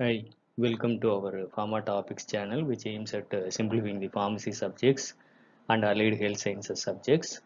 [0.00, 0.24] Hi,
[0.56, 5.14] welcome to our Pharma Topics channel, which aims at uh, simplifying the pharmacy subjects
[5.68, 7.40] and allied health sciences subjects.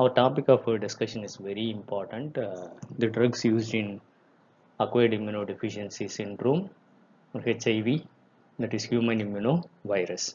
[0.00, 4.00] Our topic of uh, discussion is very important uh, the drugs used in
[4.80, 6.70] acquired immunodeficiency syndrome,
[7.34, 8.02] or HIV,
[8.58, 10.34] that is human immunovirus.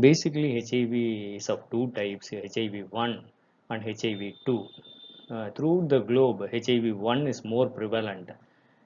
[0.00, 0.92] Basically, HIV
[1.36, 3.24] is of two types HIV 1
[3.70, 4.68] and HIV 2.
[5.30, 8.30] Uh, throughout the globe, HIV 1 is more prevalent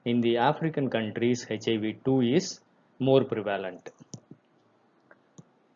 [0.05, 2.61] in the African countries, HIV 2 is
[2.99, 3.91] more prevalent.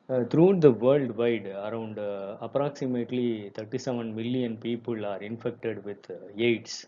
[0.09, 6.87] Uh, throughout the worldwide, around uh, approximately 37 million people are infected with uh, AIDS.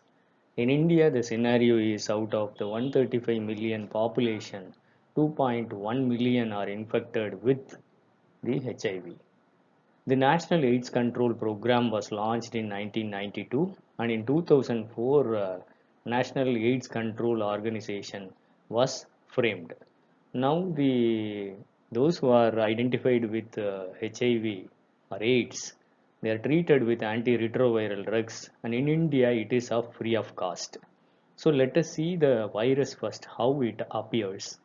[0.56, 4.74] In India, the scenario is out of the 135 million population,
[5.16, 7.76] 2.1 million are infected with
[8.42, 9.14] the HIV.
[10.06, 15.58] The National AIDS Control Program was launched in 1992 and in 2004 uh,
[16.06, 18.30] National AIDS Control Organization
[18.68, 19.72] was framed.
[20.34, 21.54] Now the
[21.92, 24.68] those who are identified with uh, HIV
[25.10, 25.74] or AIDS,
[26.20, 30.76] they are treated with antiretroviral drugs, and in India it is of free of cost.
[31.36, 34.58] So let us see the virus first, how it appears.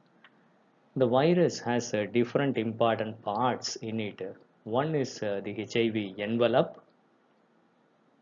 [0.96, 4.22] The virus has uh, different important parts in it.
[4.66, 6.84] One is uh, the HIV envelope,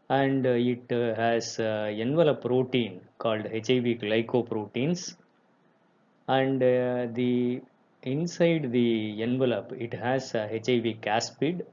[0.09, 5.15] and uh, it uh, has uh, envelope protein called HIV glycoproteins.
[6.29, 7.61] And the
[8.03, 11.65] inside the envelope it has HIV caspid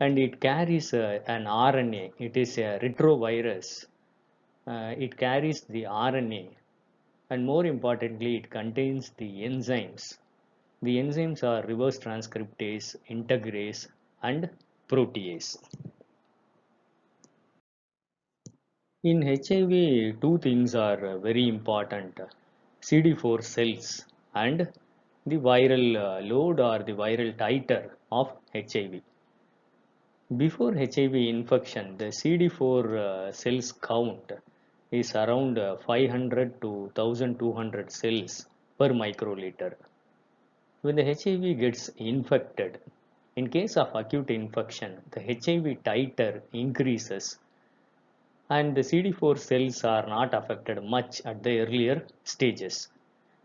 [0.00, 3.86] and it carries uh, an RNA it is a retrovirus.
[4.66, 6.48] Uh, it carries the RNA
[7.30, 10.18] and more importantly it contains the enzymes.
[10.82, 13.88] The enzymes are reverse transcriptase integrase
[14.22, 14.50] and
[14.88, 15.56] protease
[19.10, 22.18] In HIV, two things are uh, very important
[22.82, 24.04] CD4 cells
[24.34, 24.68] and
[25.24, 29.02] the viral uh, load or the viral titer of HIV.
[30.36, 34.32] Before HIV infection, the CD4 uh, cells count
[34.90, 38.46] is around 500 to 1200 cells
[38.76, 39.74] per microliter.
[40.82, 42.80] When the HIV gets infected,
[43.36, 47.38] in case of acute infection, the HIV titer increases
[48.48, 52.88] and the CD4 cells are not affected much at the earlier stages.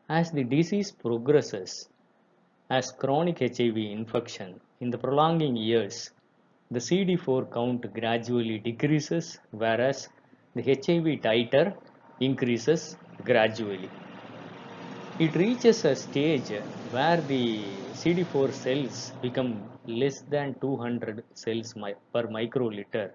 [0.10, 1.90] As the disease progresses,
[2.70, 6.12] as chronic HIV infection in the prolonging years,
[6.70, 10.08] the CD4 count gradually decreases whereas
[10.56, 11.74] the HIV titer
[12.20, 13.90] increases gradually.
[15.20, 16.52] It reaches a stage
[16.92, 17.64] where the
[17.94, 21.74] CD4 cells become less than 200 cells
[22.14, 23.12] per microliter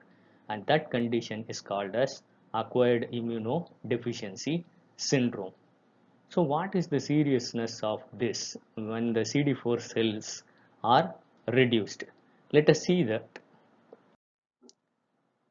[0.48, 2.22] and that condition is called as
[2.54, 4.64] acquired immunodeficiency
[4.96, 5.52] syndrome.
[6.28, 10.42] So what is the seriousness of this when the CD4 cells
[10.82, 11.14] are
[11.48, 12.04] reduced?
[12.52, 13.38] Let us see that.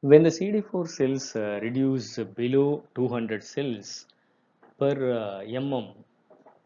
[0.00, 4.06] When the CD4 cells uh, reduce below 200 cells
[4.78, 5.94] per uh, mm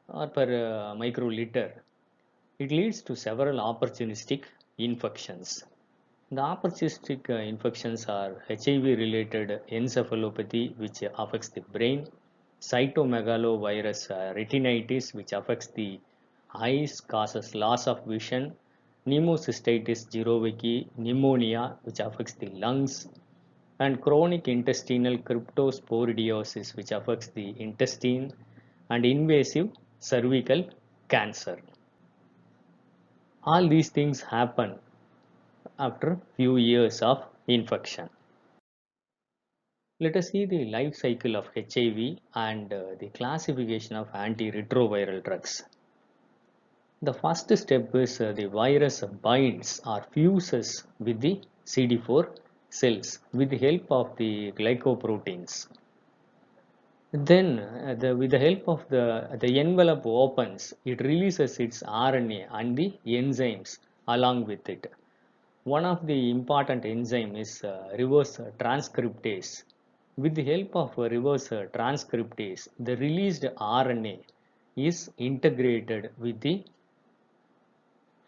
[0.08, 1.70] or per uh, microliter,
[2.58, 4.44] it leads to several opportunistic
[4.76, 5.64] infections.
[6.32, 12.06] The opportunistic uh, infections are HIV related encephalopathy which affects the brain,
[12.60, 15.98] cytomegalovirus uh, retinitis which affects the
[16.54, 18.54] eyes, causes loss of vision,
[19.08, 23.08] pneumocystis jirovecii, pneumonia which affects the lungs,
[23.80, 28.32] and chronic intestinal cryptosporidiosis which affects the intestine,
[28.88, 30.62] and invasive cervical
[31.08, 31.58] cancer.
[33.42, 34.78] All these things happen
[35.86, 38.08] after few years of infection.
[39.98, 45.62] Let us see the life cycle of HIV and uh, the classification of antiretroviral drugs.
[47.02, 52.36] The first step is uh, the virus binds or fuses with the CD4
[52.70, 55.68] cells with the help of the glycoproteins.
[57.12, 62.46] Then, uh, the, with the help of the, the envelope opens, it releases its RNA
[62.52, 64.92] and the enzymes along with it.
[65.64, 69.64] One of the important enzyme is uh, reverse transcriptase.
[70.16, 74.20] With the help of reverse transcriptase, the released RNA
[74.76, 76.64] is integrated with the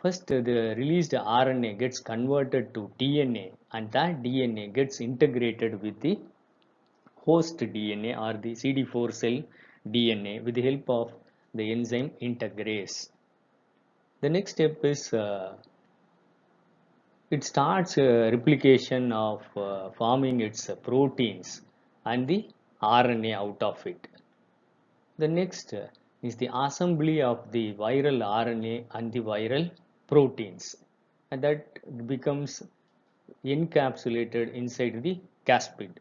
[0.02, 6.18] first the released RNA gets converted to DNA and that DNA gets integrated with the
[7.24, 9.42] host DNA or the CD4 cell
[9.88, 11.12] DNA with the help of
[11.54, 13.08] the enzyme integrase.
[14.20, 15.54] The next step is uh,
[17.34, 21.62] it starts uh, replication of uh, forming its uh, proteins
[22.04, 22.40] and the
[22.82, 24.06] RNA out of it.
[25.16, 25.72] The next
[26.22, 29.70] is the assembly of the viral RNA and the viral
[30.08, 30.76] proteins
[31.30, 31.62] and that
[32.06, 32.62] becomes
[33.42, 36.00] encapsulated inside the caspid.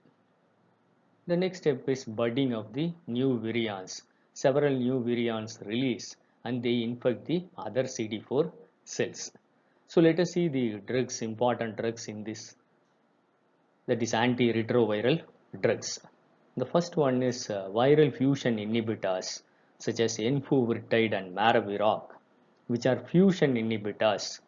[1.28, 4.02] The next step is budding of the new virions.
[4.34, 8.52] Several new virions release and they infect the other CD4
[8.84, 9.32] cells.
[9.92, 12.56] So let us see the drugs, important drugs in this,
[13.88, 15.22] that is antiretroviral
[15.62, 16.00] drugs.
[16.56, 19.42] The first one is uh, viral fusion inhibitors
[19.80, 22.04] such as enfuvirtide and maraviroc,
[22.68, 24.40] which are fusion inhibitors.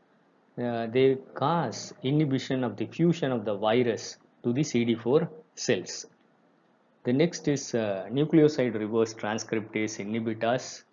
[0.58, 6.06] Uh, they cause inhibition of the fusion of the virus to the CD4 cells.
[7.04, 10.84] The next is uh, nucleoside reverse transcriptase inhibitors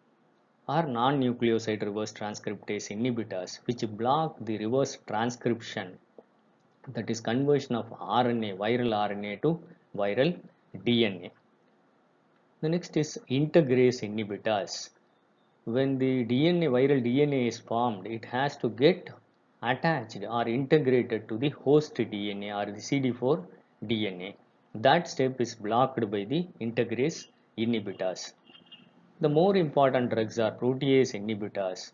[0.68, 5.98] or non-nucleoside reverse transcriptase inhibitors which block the reverse transcription
[6.88, 9.60] that is conversion of RNA, viral RNA to
[9.96, 10.38] viral
[10.86, 11.30] DNA.
[12.60, 14.90] The next is integrase inhibitors.
[15.64, 19.10] When the DNA, viral DNA is formed, it has to get
[19.62, 23.44] attached or integrated to the host DNA or the CD4
[23.84, 24.34] DNA.
[24.74, 27.26] That step is blocked by the integrase
[27.58, 28.32] inhibitors.
[29.20, 31.92] The more important drugs are protease inhibitors.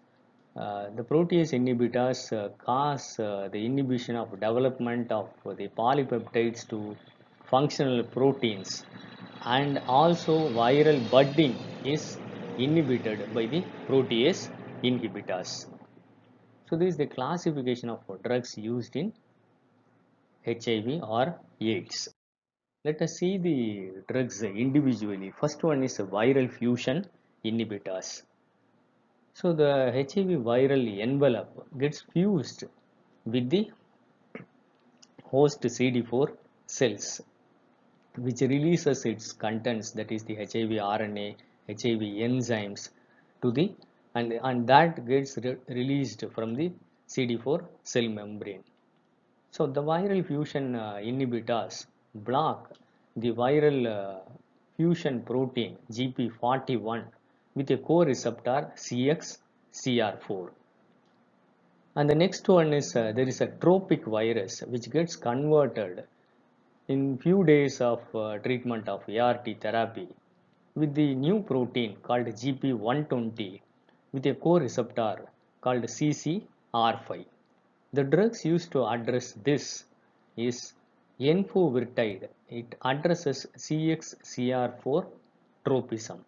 [0.54, 6.96] Uh, the protease inhibitors uh, cause uh, the inhibition of development of the polypeptides to
[7.50, 8.84] functional proteins
[9.44, 12.16] and also viral budding is
[12.58, 14.48] inhibited by the protease
[14.84, 15.66] inhibitors.
[16.70, 19.12] So this is the classification of drugs used in
[20.44, 22.15] HIV or AIDS.
[22.86, 23.58] Let us see the
[24.08, 25.32] drugs individually.
[25.40, 27.04] First one is viral fusion
[27.44, 28.22] inhibitors.
[29.34, 32.62] So the HIV viral envelope gets fused
[33.24, 33.72] with the
[35.24, 36.28] host CD4
[36.66, 37.22] cells
[38.26, 41.34] which releases its contents that is the HIV RNA,
[41.68, 42.90] HIV enzymes
[43.42, 43.74] to the
[44.14, 46.70] and, and that gets re released from the
[47.08, 48.62] CD4 cell membrane.
[49.50, 51.86] So the viral fusion uh, inhibitors
[52.24, 52.72] block
[53.16, 54.20] the viral uh,
[54.76, 57.04] fusion protein GP41
[57.54, 60.50] with a co-receptor CXCR4.
[61.96, 66.04] And the next one is uh, there is a tropic virus which gets converted
[66.88, 70.08] in few days of uh, treatment of ART therapy
[70.74, 73.60] with the new protein called GP120
[74.12, 75.24] with a co-receptor
[75.62, 77.24] called CCR5.
[77.94, 79.84] The drugs used to address this
[80.36, 80.74] is
[81.20, 82.28] enfuvirtide.
[82.48, 85.06] It addresses CXCR4
[85.64, 86.24] tropism.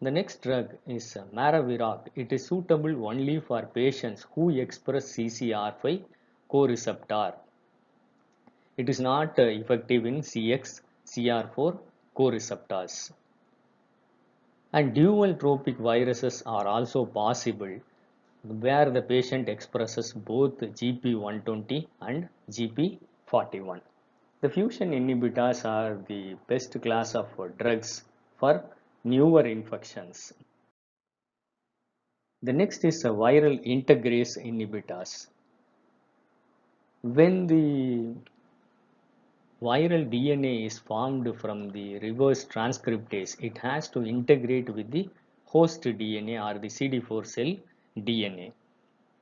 [0.00, 2.08] The next drug is maraviroc.
[2.14, 6.02] It is suitable only for patients who express CCR5
[6.48, 7.34] co-receptor.
[8.76, 11.78] It is not uh, effective in CXCR4
[12.14, 13.12] co-receptors.
[14.72, 17.80] And dual tropic viruses are also possible
[18.44, 23.80] where the patient expresses both GP120 and GP41.
[24.40, 27.26] The fusion inhibitors are the best class of
[27.58, 28.04] drugs
[28.36, 28.64] for
[29.02, 30.32] newer infections.
[32.42, 35.26] The next is a viral integrase inhibitors.
[37.02, 38.14] When the
[39.60, 45.08] viral DNA is formed from the reverse transcriptase, it has to integrate with the
[45.46, 47.56] host DNA or the CD4 cell
[47.96, 48.52] DNA.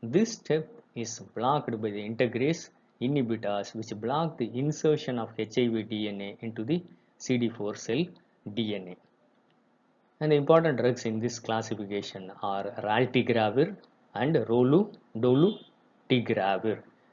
[0.02, 2.68] This step is blocked by the integrase
[3.00, 6.82] inhibitors which block the insertion of HIV DNA into the
[7.18, 8.04] CD4 cell
[8.48, 8.96] DNA.
[10.20, 13.76] And the important drugs in this classification are raltegravir
[14.14, 14.34] and
[15.16, 15.58] dolutegravir.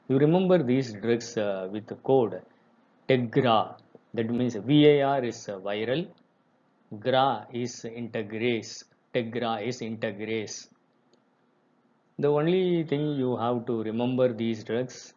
[0.08, 2.42] You remember these drugs uh, with the code
[3.08, 3.76] TEGRA
[4.14, 6.06] that means VAR is viral,
[7.00, 10.68] GRA is integrase, TEGRA is integrase.
[12.18, 15.13] The only thing you have to remember these drugs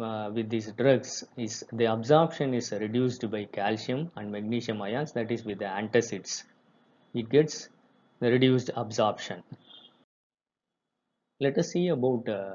[0.00, 5.30] uh, with these drugs is the absorption is reduced by calcium and magnesium ions that
[5.30, 6.44] is with the antacids
[7.14, 7.68] it gets
[8.20, 9.42] the reduced absorption.
[11.40, 12.54] Let us see about uh,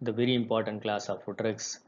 [0.00, 1.80] the very important class of drugs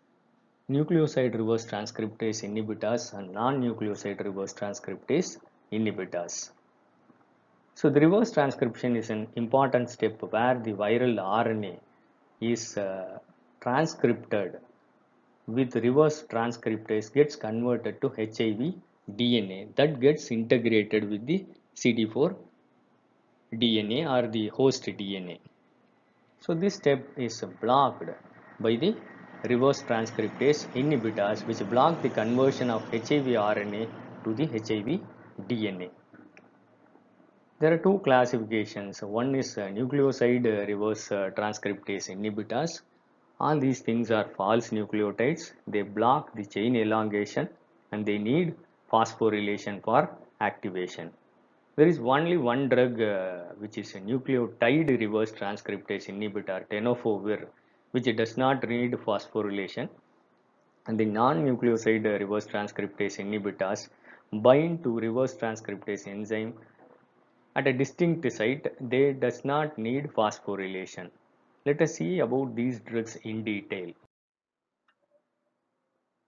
[0.68, 5.38] nucleoside reverse transcriptase inhibitors and non-nucleoside reverse transcriptase
[5.73, 6.50] inhibitors.
[7.75, 11.78] So the reverse transcription is an important step where the viral RNA
[12.40, 13.18] is uh,
[13.61, 14.59] transcripted
[15.46, 18.74] with reverse transcriptase gets converted to HIV
[19.18, 21.44] DNA that gets integrated with the
[21.76, 22.34] CD4
[23.54, 25.38] DNA or the host DNA.
[26.40, 28.10] So this step is blocked
[28.58, 28.96] by the
[29.44, 33.88] reverse transcriptase inhibitors which block the conversion of HIV RNA
[34.24, 35.00] to the HIV
[35.48, 35.90] DNA.
[37.58, 39.02] There are two classifications.
[39.02, 42.80] One is uh, nucleoside reverse uh, transcriptase inhibitors.
[43.38, 45.52] All these things are false nucleotides.
[45.66, 47.49] They block the chain elongation
[47.93, 48.55] and they need
[48.90, 51.11] phosphorylation for activation.
[51.76, 57.47] There is only one drug uh, which is a nucleotide reverse transcriptase inhibitor tenofovir
[57.90, 59.88] which does not need phosphorylation
[60.87, 63.88] and the non-nucleoside reverse transcriptase inhibitors
[64.47, 66.55] bind to reverse transcriptase enzyme
[67.55, 71.11] at a distinct site they does not need phosphorylation
[71.68, 73.88] let us see about these drugs in detail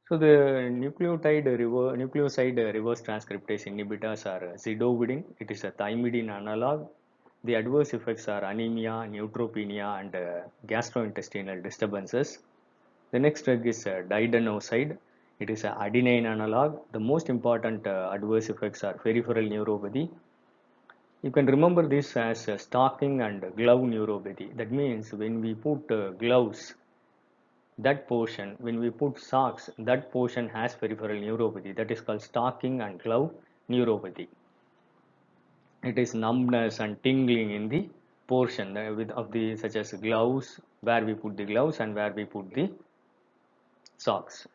[0.09, 0.35] so the
[0.83, 6.87] nucleotide rever nucleoside reverse transcriptase inhibitors are zidovudine it is a thymidine analog
[7.45, 10.41] the adverse effects are anemia neutropenia and uh,
[10.73, 12.39] gastrointestinal disturbances
[13.11, 14.99] the next drug is uh, didanosine.
[15.41, 16.79] It is an adenine analog.
[16.93, 20.11] The most important uh, adverse effects are peripheral neuropathy.
[21.23, 24.57] You can remember this as stocking and glove neuropathy.
[24.57, 26.75] That means when we put uh, gloves,
[27.79, 31.75] that portion, when we put socks, that portion has peripheral neuropathy.
[31.75, 33.33] That is called stocking and glove
[33.69, 34.29] neuropathy.
[35.83, 37.89] It is numbness and tingling in the
[38.29, 42.13] portion uh, with of the such as gloves where we put the gloves and where
[42.13, 42.71] we put the
[43.97, 44.47] socks.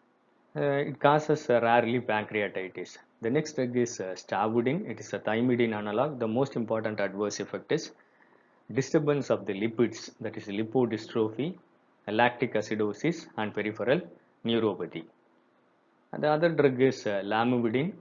[0.55, 2.97] Uh, it causes rarely pancreatitis.
[3.23, 4.85] The next drug is uh.
[4.91, 6.19] It is a thymidine analog.
[6.19, 7.91] The most important adverse effect is
[8.71, 11.57] disturbance of the lipids, that is lipodystrophy,
[12.07, 14.01] lactic acidosis, and peripheral
[14.45, 15.03] neuropathy.
[16.11, 17.93] And the other drug is uh, lamivudine.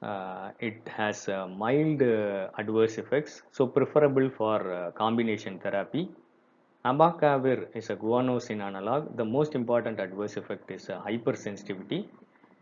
[0.00, 6.08] Uh, it has uh, mild uh, adverse effects, so preferable for uh, combination therapy
[6.84, 9.16] Abacavir is a guanosine analog.
[9.16, 12.06] The most important adverse effect is uh, hypersensitivity.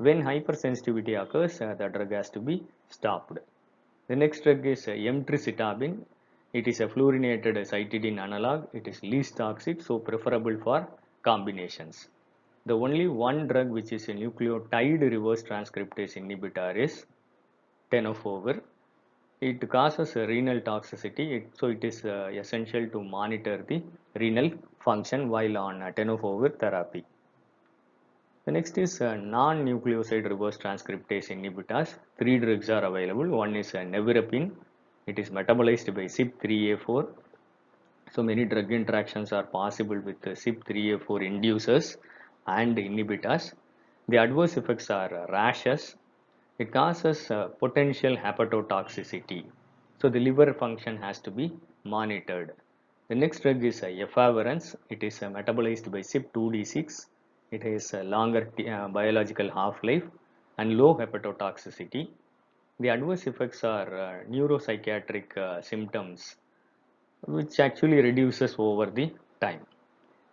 [0.06, 3.38] When hypersensitivity occurs, uh, the drug has to be stopped.
[4.08, 5.98] The next drug is uh, emtricitabine.
[6.54, 8.66] It is a fluorinated cytidine analog.
[8.72, 10.88] It is least toxic, so preferable for
[11.22, 12.08] combinations.
[12.64, 17.04] The only one drug which is a nucleotide reverse transcriptase inhibitor is
[17.92, 18.60] tenofovir
[19.48, 23.82] it causes renal toxicity it, so it is uh, essential to monitor the
[24.22, 27.04] renal function while on uh, tenofovir therapy
[28.46, 33.84] the next is uh, non-nucleoside reverse transcriptase inhibitors three drugs are available one is uh,
[33.94, 34.50] nevirapine
[35.06, 37.02] it is metabolized by CYP3A4
[38.14, 41.96] so many drug interactions are possible with uh, CYP3A4 inducers
[42.46, 43.52] and inhibitors
[44.08, 45.94] the adverse effects are uh, rashes
[46.62, 49.44] it causes uh, potential hepatotoxicity.
[50.00, 51.52] So the liver function has to be
[51.84, 52.52] monitored.
[53.08, 54.74] The next drug is uh, efavirenz.
[54.90, 57.06] It is uh, metabolized by CYP2D6.
[57.50, 60.04] It has a longer uh, biological half-life
[60.58, 62.08] and low hepatotoxicity.
[62.78, 66.36] The adverse effects are uh, neuropsychiatric uh, symptoms
[67.26, 69.66] which actually reduces over the time.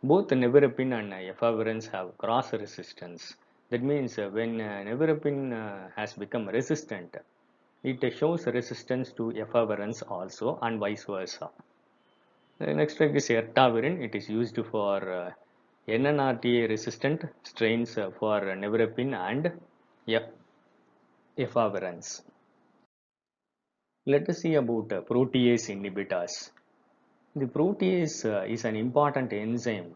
[0.04, 3.36] Both nevirapine and efavirenz have cross resistance
[3.70, 7.18] that means when nevirapine has become resistant,
[7.84, 11.50] it shows resistance to efavirenz also and vice versa.
[12.60, 14.02] The next drug is etravirine.
[14.02, 15.36] It is used for
[15.88, 19.54] NNRTI resistant strains for nevirapine and
[21.38, 22.22] efavirenz.
[24.06, 26.52] Let us see about protease inhibitors.
[27.36, 29.96] The protease is an important enzyme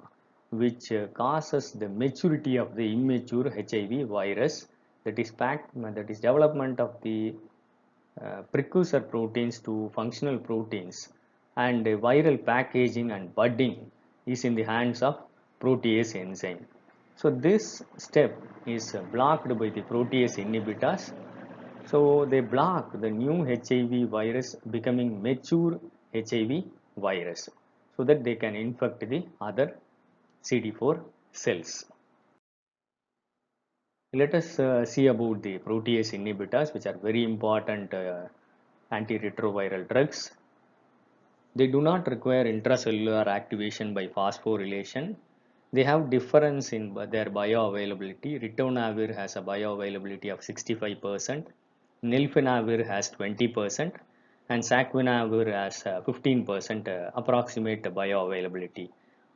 [0.52, 4.68] which causes the maturity of the immature HIV virus
[5.04, 7.34] that is packed, that is development of the
[8.22, 11.10] uh, precursor proteins to functional proteins
[11.58, 13.92] and viral packaging and budding
[14.26, 15.18] is in the hands of
[15.62, 16.66] protease enzyme.
[17.16, 18.32] So this step
[18.66, 21.14] is blocked by the protease inhibitors.
[21.86, 25.80] So they block the new HIV virus becoming mature
[26.14, 26.64] HIV
[26.98, 27.50] virus
[27.96, 29.78] so that they can infect the other
[30.44, 31.86] CD4 cells.
[34.14, 38.24] Let us uh, see about the protease inhibitors which are very important uh,
[38.92, 40.32] antiretroviral drugs.
[41.56, 45.16] They do not require intracellular activation by phosphorylation.
[45.74, 48.42] They have difference in their bioavailability.
[48.44, 51.46] Ritonavir has a bioavailability of 65%,
[52.04, 53.94] nelfinavir has 20%
[54.50, 58.90] and saquinavir has 15% uh, approximate bioavailability.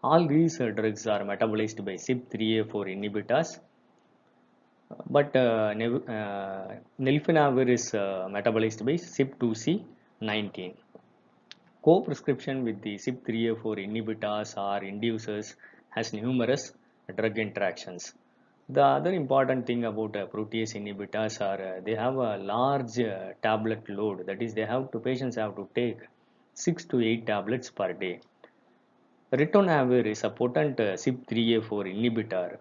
[0.03, 3.59] All these uh, drugs are metabolized by CYP3A4 inhibitors,
[5.09, 10.73] but uh, uh, nelfinavir is uh, metabolized by CYP2C19.
[11.81, 15.55] Co-prescription with the CYP3A4 inhibitors or inducers
[15.95, 16.73] has numerous
[17.17, 18.13] drug interactions.
[18.67, 23.33] The other important thing about uh, protease inhibitors are uh, they have a large uh,
[23.43, 24.25] tablet load.
[24.25, 25.99] That is, they have to patients have to take
[26.55, 28.21] six to eight tablets per day.
[29.31, 32.57] Ritonavir is a potent uh, CYP3A4 inhibitor.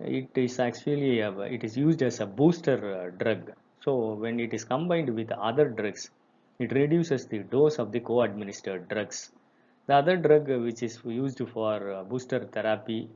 [0.00, 3.52] It is actually it is used as a booster uh, drug.
[3.84, 6.10] So when it is combined with other drugs,
[6.58, 9.30] it reduces the dose of the co-administered drugs.
[9.88, 13.08] The other drug which is used for uh, booster therapy,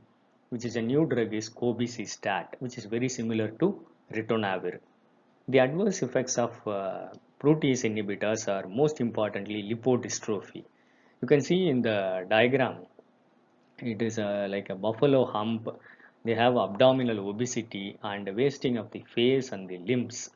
[0.49, 4.79] which is a new drug, is cobicistat, which is very similar to ritonavir.
[5.49, 7.09] The adverse effects of uh,
[7.41, 10.63] protease inhibitors are most importantly lipodystrophy.
[11.21, 12.85] You can see in the diagram,
[13.79, 15.67] it is uh, like a buffalo hump.
[16.23, 20.29] They have abdominal obesity and wasting of the face and the limbs.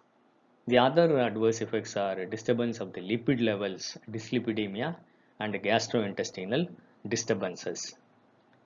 [0.67, 4.95] The other adverse effects are disturbance of the lipid levels, dyslipidemia,
[5.39, 6.67] and gastrointestinal
[7.07, 7.95] disturbances.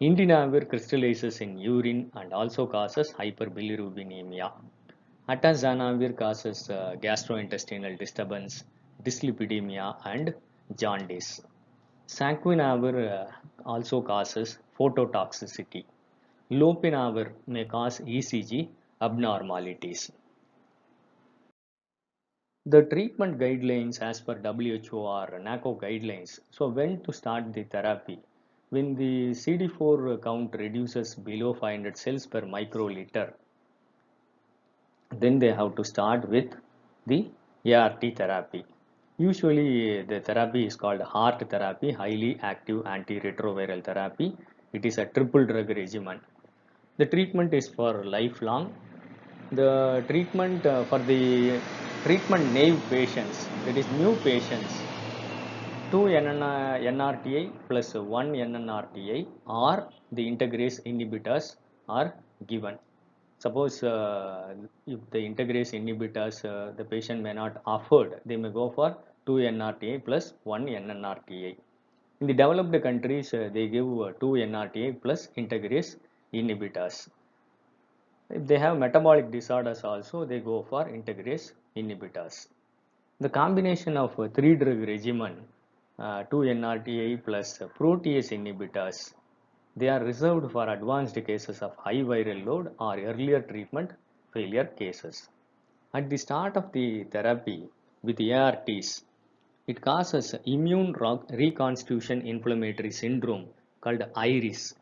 [0.02, 4.52] Indinavir crystallizes in urine and also causes hyperbilirubinemia.
[5.28, 8.64] Atazanavir causes uh, gastrointestinal disturbance,
[9.04, 10.34] dyslipidemia, and
[10.78, 11.42] jaundice.
[12.08, 13.32] Saquinavir uh,
[13.66, 15.84] also causes phototoxicity.
[16.50, 18.70] Lopinavir may cause ECG
[19.02, 20.12] abnormalities.
[22.74, 26.40] The treatment guidelines as per WHO or NACO guidelines.
[26.52, 28.20] So when to start the therapy?
[28.70, 33.34] When the CD4 count reduces below 500 cells per microliter,
[35.18, 36.54] then they have to start with
[37.08, 37.32] the
[37.74, 38.64] ART therapy.
[39.18, 44.38] Usually the therapy is called HAART therapy, highly active antiretroviral therapy.
[44.74, 46.22] It is a triple drug regimen.
[46.98, 48.76] The treatment is for lifelong.
[49.54, 51.60] The treatment uh, for the
[52.03, 54.74] treatment naive patients, that is new patients,
[55.91, 61.56] 2 NRTI plus 1 NNRTI or the integrase inhibitors
[61.89, 62.13] are
[62.48, 62.77] given.
[63.39, 64.53] Suppose uh,
[64.86, 69.32] if the integrase inhibitors uh, the patient may not afford, they may go for 2
[69.56, 71.56] NRTI plus 1 NNRTI.
[72.22, 75.95] In the developed countries, uh, they give 2 NRTI plus integrase
[76.34, 77.10] inhibitors.
[78.30, 82.48] If they have metabolic disorders also, they go for integrase inhibitors.
[83.20, 85.36] The combination of a three drug regimen,
[85.98, 89.13] uh, 2 NRTI plus protease inhibitors,
[89.76, 93.92] they are reserved for advanced cases of high viral load or earlier treatment
[94.34, 95.30] failure cases.
[95.94, 97.68] At the start of the therapy
[98.04, 99.04] with ARTs,
[99.68, 100.94] it causes immune
[101.30, 103.48] reconstitution inflammatory syndrome
[103.82, 104.76] called IRIS.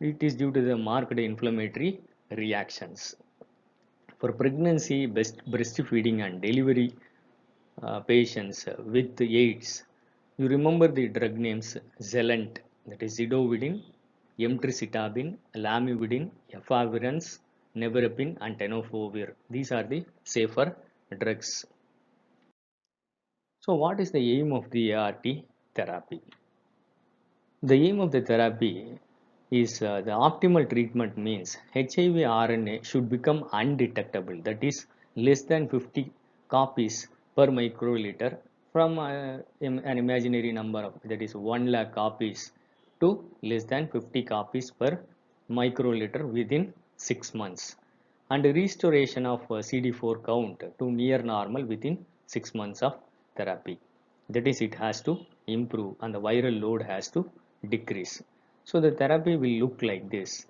[0.00, 3.14] It is due to the marked inflammatory reactions.
[4.20, 6.92] For pregnancy, breast, breastfeeding and delivery
[7.82, 9.84] uh, patients with AIDS,
[10.38, 13.80] you remember the drug names Xelent, that is zidovudine,
[14.38, 17.38] emtricitabine, lamivudine, efavirenz,
[17.76, 19.34] nevirapine and tenofovir.
[19.50, 20.76] These are the safer
[21.20, 21.64] drugs.
[23.60, 25.26] So what is the aim of the ART
[25.74, 26.20] therapy?
[27.62, 28.98] The aim of the therapy
[29.50, 32.16] is uh, the optimal treatment means HIV
[32.48, 34.40] RNA should become undetectable.
[34.42, 36.10] That is less than 50
[36.48, 38.36] copies per microliter
[38.72, 42.52] from uh, an imaginary number of that is 1 lakh copies
[43.00, 45.00] to less than 50 copies per
[45.50, 47.76] microliter within 6 months.
[48.30, 52.94] And restoration of uh, CD4 count to near normal within 6 months of
[53.36, 53.78] therapy.
[54.28, 57.30] That is it has to improve and the viral load has to
[57.66, 58.22] decrease
[58.68, 60.44] so the therapy will look like this.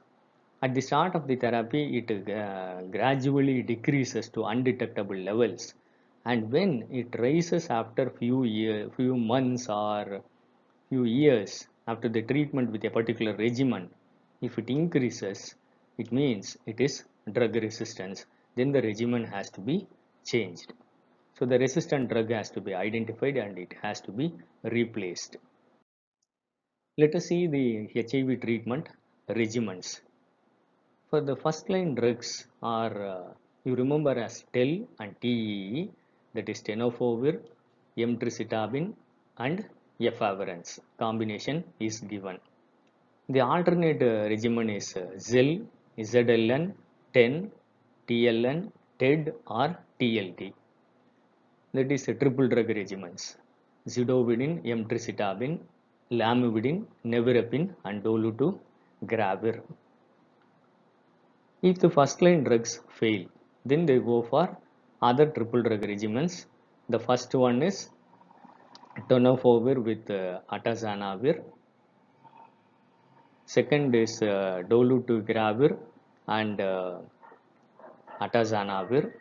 [0.60, 5.74] At the start of the therapy, it uh, gradually decreases to undetectable levels.
[6.24, 10.22] And when it rises after few year, few months or
[10.88, 13.88] few years after the treatment with a particular regimen,
[14.40, 15.54] if it increases,
[15.96, 18.26] it means it is drug resistance.
[18.56, 19.86] Then the regimen has to be
[20.26, 20.72] changed.
[21.38, 25.36] So the resistant drug has to be identified and it has to be replaced.
[27.02, 28.88] Let us see the HIV treatment
[29.38, 29.88] regimens.
[31.10, 32.30] For the first line drugs
[32.60, 33.26] are uh,
[33.66, 35.90] you remember as TEL and TEE
[36.34, 37.34] that is tenofovir,
[37.96, 38.88] emtricitabine
[39.46, 39.64] and
[40.00, 42.38] efavirenz combination is given.
[43.28, 45.50] The alternate uh, regimen is uh, ZEL,
[46.00, 46.74] ZLN,
[47.14, 47.52] TEN,
[48.08, 49.68] TLN, TED or
[50.00, 50.52] TLT.
[51.74, 53.36] That is uh, triple drug regimens.
[53.86, 55.60] Zidovudine, emtricitabine,
[56.10, 59.60] lamivudine, nevirapine and dolutegravir.
[61.62, 63.26] If the first line drugs fail,
[63.64, 64.56] then they go for
[65.02, 66.46] other triple drug regimens.
[66.88, 67.90] The first one is
[69.08, 71.42] tenofovir with uh, atazanavir.
[73.46, 75.76] Second is uh, dolutegravir
[76.26, 76.98] and uh,
[78.20, 79.12] atazanavir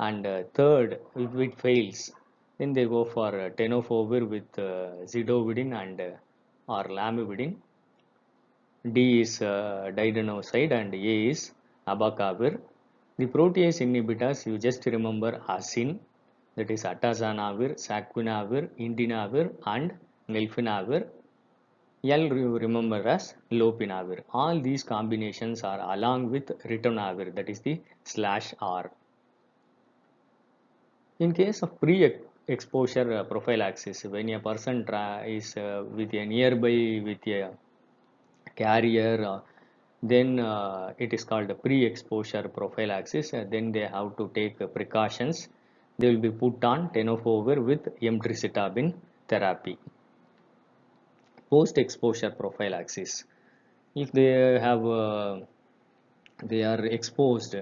[0.00, 2.12] and uh, third if it fails
[2.58, 6.10] then they go for uh, tenofovir with uh, zidovudine and uh,
[6.68, 7.56] or lamivudine
[8.92, 11.52] D is uh, and A is
[11.88, 12.60] abacavir.
[13.18, 15.98] The protease inhibitors you just remember asin
[16.54, 19.92] that is atazanavir, saquinavir, indinavir and
[20.28, 21.08] nelfinavir.
[22.04, 24.22] L you remember as lopinavir.
[24.32, 28.90] All these combinations are along with ritonavir that is the slash R.
[31.18, 31.80] In case of
[32.46, 34.86] pre-exposure profile prophylaxis, when a person
[35.26, 37.50] is uh, with a nearby with a
[38.54, 39.40] carrier uh,
[40.02, 45.48] then uh, it is called pre-exposure prophylaxis uh, then they have to take precautions.
[45.98, 48.94] They will be put on tenofovir with emtricitabine
[49.26, 49.78] therapy.
[51.50, 53.24] Post-exposure prophylaxis
[53.94, 54.82] if they have
[56.44, 57.56] they are exposed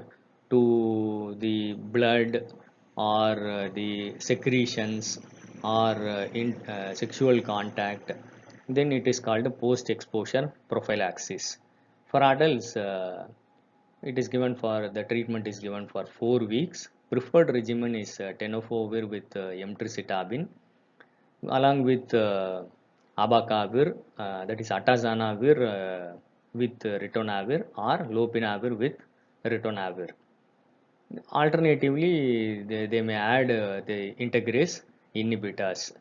[0.51, 2.53] to the blood
[2.97, 5.19] or the secretions
[5.63, 5.95] or
[6.33, 6.55] in
[6.95, 8.13] sexual contact
[8.69, 11.59] then it is called post exposure prophylaxis.
[12.07, 13.27] For adults uh,
[14.03, 16.89] it is given for the treatment is given for 4 weeks.
[17.11, 20.49] Preferred regimen is uh, tenofovir with uh, emtricitabine
[21.49, 22.63] along with uh,
[23.19, 26.17] abacavir uh, that is atazanavir uh,
[26.55, 28.97] with ritonavir or lopinavir with
[29.45, 30.11] ritonavir
[31.33, 34.83] alternatively they, they may add the integrase
[35.15, 35.93] inhibitors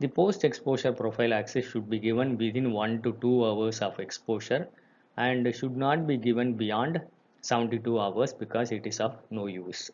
[0.00, 4.68] the post-exposure prophylaxis should be given within 1 to 2 hours of exposure
[5.16, 7.00] and should not be given beyond
[7.42, 9.90] 72 hours because it is of no use.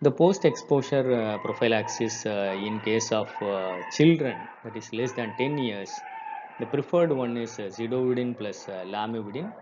[0.00, 5.58] The post-exposure uh, prophylaxis uh, in case of uh, children that is less than 10
[5.58, 6.02] years,
[6.58, 9.52] the preferred one is uh, zidovudine plus uh, lamivudine.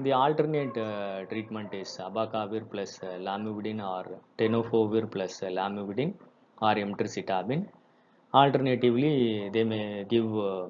[0.00, 4.04] The alternate uh, treatment is abacavir plus uh, lamivudine or
[4.36, 6.14] tenofovir plus uh, lamivudine
[6.60, 7.68] or emtricitabine.
[8.32, 10.66] Alternatively, they may give uh,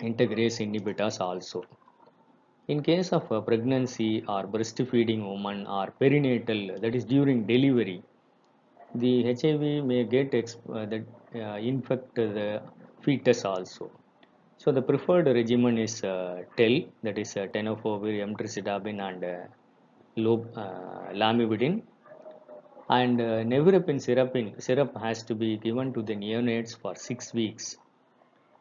[0.00, 1.62] integrase inhibitors also.
[2.66, 8.02] In case of uh, pregnancy or breastfeeding woman or perinatal, that is during delivery,
[8.96, 12.60] the HIV may get uh, that uh, infect the
[13.02, 13.92] fetus also.
[14.66, 19.36] So the preferred regimen is uh, TEL, that is uh, tenofovir, emtricitabine and uh,
[20.16, 21.82] lob, uh, lamivudine
[22.88, 27.76] and uh, nevirapine syrup, syrup has to be given to the neonates for 6 weeks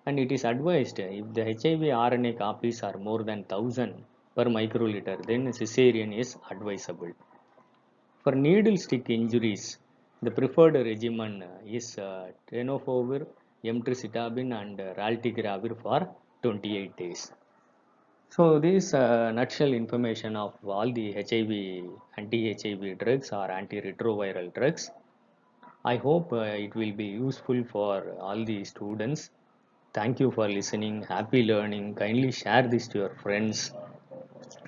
[0.06, 3.96] and it is advised if the HIV RNA copies are more than 1000
[4.36, 7.14] per microliter then cesarean is advisable.
[8.24, 9.80] For needle stick injuries
[10.22, 13.26] the preferred regimen is uh, tenofovir,
[13.74, 16.00] emtricitabine and raltegravir for
[16.44, 17.32] 28 days.
[18.30, 21.52] So this uh, nutshell information of all the HIV,
[22.18, 24.92] anti-HIV drugs or antiretroviral drugs.
[25.86, 29.30] I hope uh, it will be useful for all the students.
[29.94, 31.04] Thank you for listening.
[31.04, 31.96] Happy learning.
[31.96, 33.72] Kindly share this to your friends.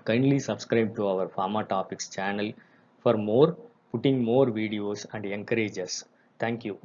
[0.05, 2.53] Kindly subscribe to our Pharma Topics channel
[3.01, 3.57] for more,
[3.91, 6.05] putting more videos and encourage us.
[6.39, 6.77] Thank you.